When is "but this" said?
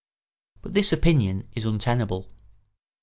0.63-0.91